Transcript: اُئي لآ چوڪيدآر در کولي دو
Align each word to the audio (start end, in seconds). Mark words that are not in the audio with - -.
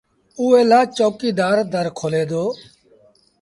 اُئي 0.39 0.61
لآ 0.69 0.79
چوڪيدآر 0.97 1.57
در 1.73 1.87
کولي 1.99 2.23
دو 2.29 2.43